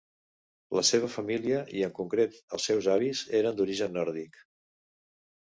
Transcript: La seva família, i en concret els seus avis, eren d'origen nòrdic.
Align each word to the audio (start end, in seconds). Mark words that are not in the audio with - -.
La 0.77 0.83
seva 0.87 1.09
família, 1.15 1.59
i 1.79 1.83
en 1.89 1.93
concret 1.99 2.39
els 2.59 2.67
seus 2.71 2.89
avis, 2.97 3.21
eren 3.41 3.61
d'origen 3.61 3.97
nòrdic. 3.99 4.45